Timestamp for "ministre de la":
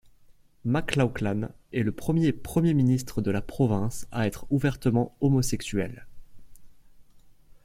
2.73-3.43